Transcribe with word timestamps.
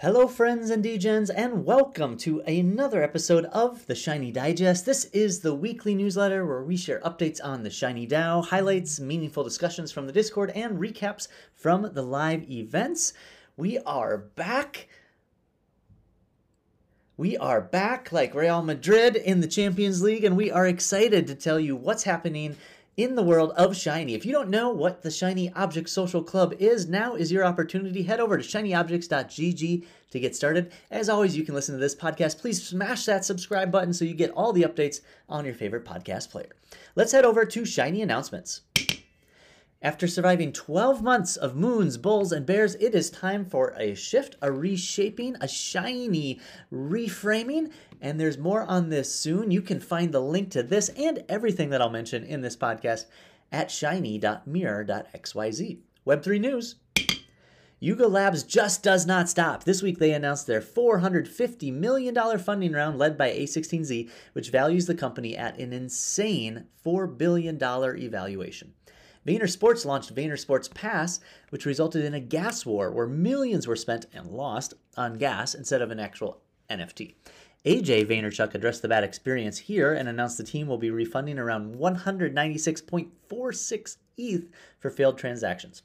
Hello, 0.00 0.28
friends 0.28 0.70
and 0.70 0.84
degens, 0.84 1.28
and 1.34 1.64
welcome 1.64 2.16
to 2.18 2.38
another 2.42 3.02
episode 3.02 3.46
of 3.46 3.84
the 3.86 3.96
Shiny 3.96 4.30
Digest. 4.30 4.86
This 4.86 5.06
is 5.06 5.40
the 5.40 5.56
weekly 5.56 5.92
newsletter 5.92 6.46
where 6.46 6.62
we 6.62 6.76
share 6.76 7.00
updates 7.00 7.40
on 7.42 7.64
the 7.64 7.70
Shiny 7.70 8.06
DAO, 8.06 8.46
highlights, 8.46 9.00
meaningful 9.00 9.42
discussions 9.42 9.90
from 9.90 10.06
the 10.06 10.12
Discord, 10.12 10.52
and 10.54 10.78
recaps 10.78 11.26
from 11.52 11.90
the 11.94 12.02
live 12.02 12.48
events. 12.48 13.12
We 13.56 13.78
are 13.80 14.16
back. 14.18 14.86
We 17.16 17.36
are 17.36 17.60
back 17.60 18.12
like 18.12 18.36
Real 18.36 18.62
Madrid 18.62 19.16
in 19.16 19.40
the 19.40 19.48
Champions 19.48 20.00
League, 20.00 20.22
and 20.22 20.36
we 20.36 20.48
are 20.48 20.68
excited 20.68 21.26
to 21.26 21.34
tell 21.34 21.58
you 21.58 21.74
what's 21.74 22.04
happening 22.04 22.56
in 22.98 23.14
the 23.14 23.22
world 23.22 23.52
of 23.52 23.76
Shiny. 23.76 24.14
If 24.14 24.26
you 24.26 24.32
don't 24.32 24.50
know 24.50 24.70
what 24.70 25.02
the 25.02 25.10
Shiny 25.10 25.52
Object 25.52 25.88
Social 25.88 26.20
Club 26.20 26.52
is, 26.58 26.88
now 26.88 27.14
is 27.14 27.30
your 27.30 27.44
opportunity. 27.44 28.02
Head 28.02 28.18
over 28.18 28.36
to 28.36 28.42
shinyobjects.gg 28.42 29.86
to 30.10 30.20
get 30.20 30.34
started. 30.34 30.72
As 30.90 31.08
always, 31.08 31.36
you 31.36 31.44
can 31.44 31.54
listen 31.54 31.76
to 31.76 31.80
this 31.80 31.94
podcast. 31.94 32.40
Please 32.40 32.66
smash 32.66 33.04
that 33.04 33.24
subscribe 33.24 33.70
button 33.70 33.92
so 33.92 34.04
you 34.04 34.14
get 34.14 34.32
all 34.32 34.52
the 34.52 34.64
updates 34.64 35.00
on 35.28 35.44
your 35.44 35.54
favorite 35.54 35.84
podcast 35.84 36.30
player. 36.30 36.50
Let's 36.96 37.12
head 37.12 37.24
over 37.24 37.44
to 37.44 37.64
Shiny 37.64 38.02
announcements. 38.02 38.62
After 39.80 40.08
surviving 40.08 40.52
12 40.52 41.04
months 41.04 41.36
of 41.36 41.54
moons, 41.54 41.98
bulls, 41.98 42.32
and 42.32 42.44
bears, 42.44 42.74
it 42.76 42.96
is 42.96 43.10
time 43.10 43.44
for 43.44 43.74
a 43.78 43.94
shift, 43.94 44.34
a 44.42 44.50
reshaping, 44.50 45.36
a 45.40 45.46
shiny 45.46 46.40
reframing, 46.72 47.70
and 48.00 48.18
there's 48.18 48.38
more 48.38 48.64
on 48.64 48.88
this 48.88 49.14
soon. 49.14 49.52
You 49.52 49.62
can 49.62 49.78
find 49.78 50.12
the 50.12 50.20
link 50.20 50.50
to 50.50 50.64
this 50.64 50.88
and 50.88 51.22
everything 51.28 51.70
that 51.70 51.80
I'll 51.80 51.90
mention 51.90 52.24
in 52.24 52.40
this 52.40 52.56
podcast 52.56 53.04
at 53.52 53.70
shiny.mirror.xyz. 53.70 55.78
Web3 56.04 56.40
News. 56.40 56.74
Yuga 57.78 58.08
Labs 58.08 58.42
just 58.42 58.82
does 58.82 59.06
not 59.06 59.28
stop. 59.28 59.62
This 59.62 59.80
week 59.80 60.00
they 60.00 60.12
announced 60.12 60.48
their 60.48 60.60
$450 60.60 61.72
million 61.72 62.38
funding 62.40 62.72
round 62.72 62.98
led 62.98 63.16
by 63.16 63.30
A16Z, 63.30 64.10
which 64.32 64.50
values 64.50 64.86
the 64.86 64.96
company 64.96 65.36
at 65.36 65.60
an 65.60 65.72
insane 65.72 66.66
$4 66.84 67.16
billion 67.16 67.56
evaluation. 67.62 68.74
Vayner 69.28 69.50
Sports 69.50 69.84
launched 69.84 70.14
Vayner 70.14 70.38
Sports 70.38 70.68
Pass, 70.68 71.20
which 71.50 71.66
resulted 71.66 72.02
in 72.02 72.14
a 72.14 72.20
gas 72.20 72.64
war 72.64 72.90
where 72.90 73.06
millions 73.06 73.66
were 73.66 73.76
spent 73.76 74.06
and 74.14 74.30
lost 74.30 74.72
on 74.96 75.18
gas 75.18 75.54
instead 75.54 75.82
of 75.82 75.90
an 75.90 76.00
actual 76.00 76.40
NFT. 76.70 77.14
AJ 77.66 78.06
Vaynerchuk 78.06 78.54
addressed 78.54 78.80
the 78.80 78.88
bad 78.88 79.04
experience 79.04 79.58
here 79.58 79.92
and 79.92 80.08
announced 80.08 80.38
the 80.38 80.44
team 80.44 80.66
will 80.66 80.78
be 80.78 80.90
refunding 80.90 81.38
around 81.38 81.74
196.46 81.74 83.96
ETH 84.16 84.48
for 84.78 84.88
failed 84.88 85.18
transactions. 85.18 85.82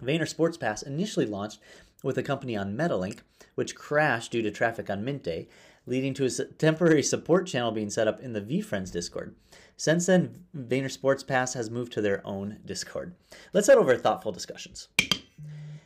Vayner 0.00 0.28
Sports 0.28 0.56
Pass 0.56 0.82
initially 0.82 1.26
launched 1.26 1.58
with 2.02 2.18
a 2.18 2.22
company 2.22 2.56
on 2.56 2.76
Metalink, 2.76 3.20
which 3.54 3.74
crashed 3.74 4.32
due 4.32 4.42
to 4.42 4.50
traffic 4.50 4.88
on 4.90 5.04
Mint 5.04 5.22
Day, 5.22 5.48
leading 5.86 6.14
to 6.14 6.24
a 6.24 6.30
temporary 6.30 7.02
support 7.02 7.46
channel 7.46 7.72
being 7.72 7.90
set 7.90 8.08
up 8.08 8.20
in 8.20 8.32
the 8.32 8.40
VeeFriends 8.40 8.92
Discord. 8.92 9.34
Since 9.76 10.06
then, 10.06 10.44
Vayner 10.56 10.90
Sports 10.90 11.22
Pass 11.22 11.54
has 11.54 11.70
moved 11.70 11.92
to 11.92 12.00
their 12.00 12.26
own 12.26 12.58
Discord. 12.64 13.14
Let's 13.52 13.66
head 13.66 13.78
over 13.78 13.94
to 13.94 13.98
thoughtful 13.98 14.32
discussions. 14.32 14.88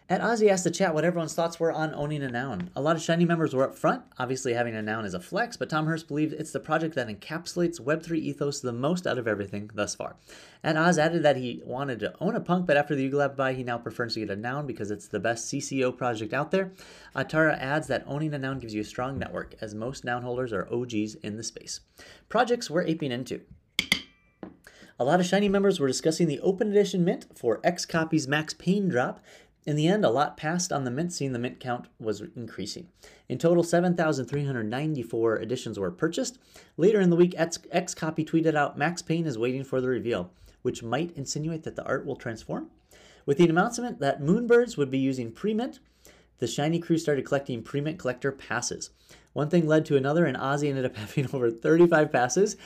At 0.07 0.21
Ozzy 0.21 0.51
asked 0.51 0.65
the 0.65 0.71
chat 0.71 0.93
what 0.93 1.07
everyone's 1.07 1.33
thoughts 1.33 1.59
were 1.59 1.73
on 1.73 1.95
owning 1.95 2.23
a 2.23 2.29
noun. 2.29 2.69
A 2.77 2.83
lot 2.83 2.95
of 2.95 3.01
Shiny 3.01 3.25
members 3.25 3.55
were 3.55 3.65
up 3.65 3.75
front. 3.75 4.03
Obviously, 4.19 4.53
having 4.53 4.75
a 4.75 4.83
noun 4.83 5.07
is 5.07 5.15
a 5.15 5.21
flex, 5.21 5.57
but 5.57 5.71
Tom 5.71 5.87
Hurst 5.87 6.09
believes 6.09 6.35
it's 6.35 6.51
the 6.51 6.61
project 6.61 6.95
that 6.97 7.09
encapsulates 7.09 7.81
Web3 7.81 8.19
ethos 8.19 8.61
the 8.61 8.71
most 8.71 9.07
out 9.07 9.17
of 9.17 9.27
everything 9.27 9.71
thus 9.73 9.95
far. 9.95 10.17
And 10.63 10.77
Oz 10.77 10.99
added 10.99 11.23
that 11.23 11.39
he 11.39 11.63
wanted 11.65 12.01
to 12.01 12.13
own 12.21 12.37
a 12.37 12.41
punk, 12.41 12.67
but 12.67 12.77
after 12.77 12.95
the 12.95 13.05
Yuga 13.05 13.17
Lab 13.17 13.37
buy, 13.37 13.55
he 13.55 13.65
now 13.65 13.79
prefers 13.79 14.13
to 14.13 14.21
get 14.21 14.29
a 14.29 14.37
noun 14.37 14.67
because 14.67 14.91
it's 14.91 15.09
the 15.09 15.19
best 15.19 15.51
CC0 15.51 15.97
project 15.97 16.35
out 16.35 16.51
there. 16.51 16.73
Atara 17.17 17.59
adds 17.59 17.87
that 17.87 18.05
owning 18.07 18.35
a 18.35 18.39
noun 18.39 18.59
gives 18.59 18.75
you 18.75 18.83
a 18.83 18.85
strong 18.85 19.19
network, 19.19 19.55
as 19.63 19.75
most 19.75 20.05
noun 20.05 20.23
holders 20.23 20.53
are 20.53 20.69
OGs 20.71 21.15
in 21.15 21.39
the 21.39 21.43
space. 21.43 21.81
Projects 22.29 22.69
we're 22.69 22.83
aping 22.83 23.11
into. 23.11 23.41
A 24.97 25.05
lot 25.05 25.19
of 25.19 25.27
Shiny 25.27 25.49
members 25.49 25.81
were 25.81 25.89
discussing 25.89 26.29
the 26.29 26.39
open 26.39 26.71
edition 26.71 27.05
mint 27.05 27.27
for 27.37 27.61
X 27.65 27.85
copies 27.85 28.29
Max 28.29 28.55
Pain 28.55 28.89
drop 28.89 29.19
in 29.67 29.77
the 29.77 29.89
end, 29.89 30.05
a 30.05 30.11
lot 30.11 30.37
passed 30.37 30.73
on 30.73 30.85
the 30.85 30.91
mint 30.91 31.13
scene. 31.13 31.33
The 31.33 31.39
mint 31.39 31.59
count 31.59 31.89
was 31.99 32.23
increasing. 32.37 32.89
In 33.29 33.39
total, 33.39 33.63
7,394 33.63 35.37
editions 35.41 35.79
were 35.79 35.91
purchased. 35.91 36.39
Later 36.77 37.01
in 37.01 37.09
the 37.09 37.17
week, 37.17 37.35
XCOPY 37.35 38.27
tweeted 38.27 38.57
out 38.57 38.77
Max 38.77 39.01
Pain 39.01 39.27
is 39.27 39.39
waiting 39.39 39.65
for 39.65 39.81
the 39.81 39.89
reveal, 39.89 40.33
which 40.63 40.83
might 40.83 41.17
insinuate 41.17 41.63
that 41.63 41.77
the 41.77 41.85
art 41.85 42.05
will 42.05 42.17
transform. 42.17 42.71
With 43.25 43.39
the 43.39 43.49
announcement 43.49 44.01
that 44.01 44.21
Moonbirds 44.21 44.77
would 44.77 44.91
be 44.91 44.99
using 44.99 45.33
Premint, 45.33 45.79
the 46.39 46.47
Shiny 46.47 46.79
crew 46.79 46.99
started 46.99 47.25
collecting 47.25 47.63
Premint 47.63 47.99
collector 47.99 48.33
passes. 48.33 48.91
One 49.33 49.49
thing 49.49 49.67
led 49.67 49.87
to 49.87 49.97
another, 49.97 50.27
and 50.27 50.37
Ozzy 50.37 50.69
ended 50.69 50.85
up 50.85 50.97
having 50.97 51.27
over 51.33 51.51
35 51.51 52.13
passes. 52.13 52.57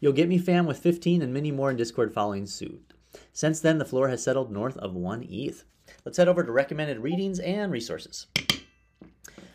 You'll 0.00 0.12
get 0.12 0.28
me 0.28 0.36
fam 0.36 0.66
with 0.66 0.78
15 0.78 1.22
and 1.22 1.32
many 1.32 1.50
more 1.50 1.70
in 1.70 1.76
Discord 1.76 2.12
following 2.12 2.44
suit. 2.44 2.92
Since 3.32 3.60
then, 3.60 3.78
the 3.78 3.86
floor 3.86 4.08
has 4.08 4.22
settled 4.22 4.52
north 4.52 4.76
of 4.76 4.94
1 4.94 5.26
ETH. 5.30 5.64
Let's 6.04 6.18
head 6.18 6.28
over 6.28 6.42
to 6.42 6.52
recommended 6.52 6.98
readings 6.98 7.38
and 7.38 7.72
resources. 7.72 8.26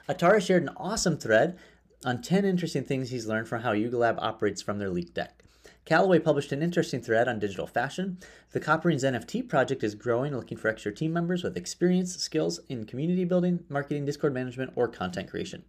Atara 0.09 0.45
shared 0.45 0.63
an 0.63 0.75
awesome 0.77 1.17
thread 1.17 1.57
on 2.05 2.21
10 2.21 2.45
interesting 2.45 2.83
things 2.83 3.09
he's 3.09 3.27
learned 3.27 3.47
from 3.47 3.61
how 3.61 3.73
Yuga 3.73 3.97
Lab 3.97 4.17
operates 4.19 4.61
from 4.61 4.79
their 4.79 4.89
leaked 4.89 5.13
deck. 5.13 5.43
Callaway 5.87 6.19
published 6.19 6.51
an 6.51 6.61
interesting 6.61 7.01
thread 7.01 7.29
on 7.29 7.39
digital 7.39 7.65
fashion. 7.65 8.17
The 8.51 8.59
Copperings 8.59 9.05
NFT 9.05 9.47
project 9.47 9.85
is 9.85 9.95
growing, 9.95 10.35
looking 10.35 10.57
for 10.57 10.67
extra 10.67 10.93
team 10.93 11.13
members 11.13 11.43
with 11.43 11.55
experience, 11.55 12.13
skills 12.17 12.59
in 12.67 12.85
community 12.85 13.23
building, 13.23 13.63
marketing, 13.69 14.03
Discord 14.03 14.33
management, 14.33 14.73
or 14.75 14.89
content 14.89 15.29
creation. 15.29 15.63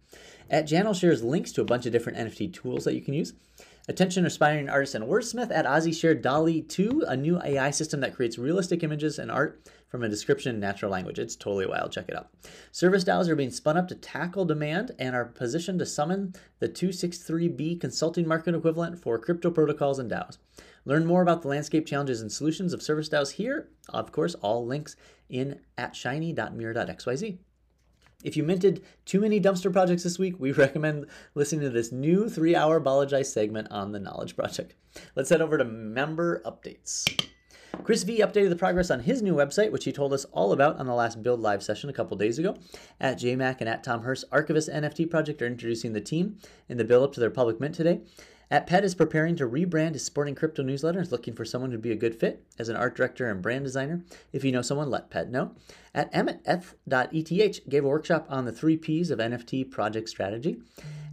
At 0.49 0.67
Janel 0.67 0.99
shares 0.99 1.23
links 1.23 1.53
to 1.53 1.61
a 1.61 1.65
bunch 1.65 1.85
of 1.85 1.93
different 1.93 2.17
NFT 2.17 2.53
tools 2.53 2.83
that 2.83 2.95
you 2.95 3.01
can 3.01 3.13
use. 3.13 3.31
Attention 3.89 4.23
aspiring 4.23 4.69
artist 4.69 4.93
and 4.93 5.05
wordsmith 5.05 5.49
at 5.49 5.65
Ozzy 5.65 5.99
shared 5.99 6.21
DALL-E 6.21 6.61
2, 6.61 7.05
a 7.07 7.17
new 7.17 7.41
AI 7.43 7.71
system 7.71 8.01
that 8.01 8.15
creates 8.15 8.37
realistic 8.37 8.83
images 8.83 9.17
and 9.17 9.31
art 9.31 9.67
from 9.87 10.03
a 10.03 10.09
description 10.09 10.53
in 10.53 10.61
natural 10.61 10.91
language. 10.91 11.17
It's 11.17 11.35
totally 11.35 11.65
wild. 11.65 11.91
Check 11.91 12.05
it 12.07 12.15
out. 12.15 12.29
Service 12.71 13.03
DAOs 13.03 13.27
are 13.27 13.35
being 13.35 13.49
spun 13.49 13.77
up 13.77 13.87
to 13.87 13.95
tackle 13.95 14.45
demand 14.45 14.91
and 14.99 15.15
are 15.15 15.25
positioned 15.25 15.79
to 15.79 15.87
summon 15.87 16.35
the 16.59 16.69
263B 16.69 17.81
consulting 17.81 18.27
market 18.27 18.53
equivalent 18.53 18.99
for 18.99 19.17
crypto 19.17 19.49
protocols 19.49 19.97
and 19.97 20.11
DAOs. 20.11 20.37
Learn 20.85 21.07
more 21.07 21.23
about 21.23 21.41
the 21.41 21.47
landscape 21.47 21.87
challenges 21.87 22.21
and 22.21 22.31
solutions 22.31 22.73
of 22.73 22.83
service 22.83 23.09
DAOs 23.09 23.31
here. 23.31 23.69
Of 23.89 24.11
course, 24.11 24.35
all 24.35 24.67
links 24.67 24.97
in 25.29 25.61
at 25.79 25.95
shiny.mirror.xyz. 25.95 27.39
If 28.21 28.35
you 28.35 28.43
minted 28.43 28.83
too 29.05 29.21
many 29.21 29.39
dumpster 29.39 29.71
projects 29.71 30.03
this 30.03 30.19
week, 30.19 30.35
we 30.37 30.51
recommend 30.53 31.05
listening 31.35 31.61
to 31.61 31.69
this 31.69 31.93
new 31.93 32.27
three 32.27 32.53
hour 32.53 32.81
Balaji's 32.81 33.31
segment 33.31 33.69
on 33.71 33.93
the 33.93 33.99
Knowledge 33.99 34.35
Project. 34.35 34.75
Let's 35.15 35.29
head 35.29 35.41
over 35.41 35.57
to 35.57 35.63
member 35.63 36.41
updates. 36.45 37.05
Chris 37.83 38.03
V 38.03 38.19
updated 38.19 38.49
the 38.49 38.57
progress 38.57 38.91
on 38.91 38.99
his 38.99 39.21
new 39.21 39.33
website, 39.33 39.71
which 39.71 39.85
he 39.85 39.93
told 39.93 40.11
us 40.11 40.25
all 40.33 40.51
about 40.51 40.77
on 40.79 40.85
the 40.85 40.93
last 40.93 41.23
Build 41.23 41.39
Live 41.39 41.63
session 41.63 41.89
a 41.89 41.93
couple 41.93 42.17
days 42.17 42.37
ago. 42.37 42.57
At 42.99 43.19
JMac 43.19 43.57
and 43.61 43.69
at 43.69 43.85
Tom 43.85 44.01
Hurst, 44.01 44.25
Archivist 44.33 44.69
NFT 44.69 45.09
Project 45.09 45.41
are 45.41 45.47
introducing 45.47 45.93
the 45.93 46.01
team 46.01 46.39
in 46.67 46.77
the 46.77 46.83
build 46.83 47.05
up 47.05 47.13
to 47.13 47.21
their 47.21 47.29
public 47.29 47.61
mint 47.61 47.75
today. 47.75 48.01
At 48.51 48.65
Pet 48.65 48.83
is 48.83 48.95
preparing 48.95 49.35
to 49.35 49.47
rebrand 49.47 49.93
his 49.93 50.03
sporting 50.03 50.33
crypto 50.33 50.63
newsletter. 50.63 50.99
Is 50.99 51.11
looking 51.11 51.35
for 51.35 51.45
someone 51.45 51.69
who'd 51.69 51.83
be 51.83 51.91
a 51.91 51.95
good 51.95 52.15
fit 52.15 52.43
as 52.57 52.67
an 52.67 52.75
art 52.75 52.95
director 52.95 53.29
and 53.29 53.43
brand 53.43 53.63
designer. 53.63 54.01
If 54.33 54.43
you 54.43 54.51
know 54.51 54.63
someone, 54.63 54.89
let 54.89 55.11
Pet 55.11 55.29
know. 55.29 55.51
At 55.93 56.09
Emmett.eth 56.13 56.73
gave 57.69 57.85
a 57.85 57.87
workshop 57.87 58.25
on 58.27 58.45
the 58.45 58.51
three 58.51 58.77
P's 58.77 59.11
of 59.11 59.19
NFT 59.19 59.69
project 59.69 60.09
strategy. 60.09 60.57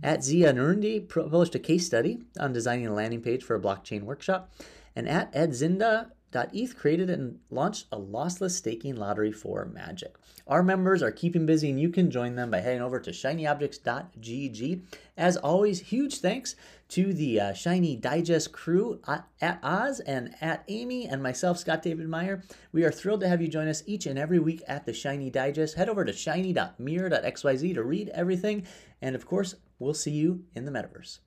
At 0.02 0.24
Zia 0.24 0.52
Nurundi 0.52 1.06
published 1.08 1.54
a 1.54 1.58
case 1.58 1.84
study 1.84 2.22
on 2.38 2.54
designing 2.54 2.86
a 2.86 2.94
landing 2.94 3.20
page 3.20 3.42
for 3.42 3.54
a 3.54 3.60
blockchain 3.60 4.04
workshop. 4.04 4.52
And 4.94 5.06
at 5.06 5.28
Ed 5.34 5.50
Zinda 5.50 6.12
ETH 6.34 6.76
created 6.76 7.08
and 7.10 7.38
launched 7.50 7.86
a 7.90 7.98
lossless 7.98 8.52
staking 8.52 8.96
lottery 8.96 9.32
for 9.32 9.64
Magic. 9.64 10.16
Our 10.46 10.62
members 10.62 11.02
are 11.02 11.10
keeping 11.10 11.46
busy 11.46 11.70
and 11.70 11.80
you 11.80 11.88
can 11.88 12.10
join 12.10 12.36
them 12.36 12.50
by 12.50 12.60
heading 12.60 12.82
over 12.82 13.00
to 13.00 13.10
shinyobjects.gg. 13.10 14.82
As 15.16 15.36
always, 15.36 15.80
huge 15.80 16.20
thanks 16.20 16.54
to 16.90 17.12
the 17.12 17.40
uh, 17.40 17.52
Shiny 17.52 17.96
Digest 17.96 18.52
crew 18.52 19.00
at, 19.08 19.26
at 19.40 19.58
Oz 19.62 20.00
and 20.00 20.34
at 20.40 20.62
Amy 20.68 21.08
and 21.08 21.22
myself, 21.22 21.58
Scott 21.58 21.82
David 21.82 22.08
Meyer. 22.08 22.42
We 22.70 22.84
are 22.84 22.92
thrilled 22.92 23.20
to 23.20 23.28
have 23.28 23.42
you 23.42 23.48
join 23.48 23.66
us 23.66 23.82
each 23.86 24.06
and 24.06 24.18
every 24.18 24.38
week 24.38 24.62
at 24.68 24.86
the 24.86 24.92
Shiny 24.92 25.30
Digest. 25.30 25.74
Head 25.74 25.88
over 25.88 26.04
to 26.04 26.12
shiny.mirror.xyz 26.12 27.74
to 27.74 27.82
read 27.82 28.08
everything. 28.10 28.66
And 29.02 29.16
of 29.16 29.26
course, 29.26 29.56
we'll 29.78 29.94
see 29.94 30.12
you 30.12 30.44
in 30.54 30.64
the 30.64 30.70
metaverse. 30.70 31.18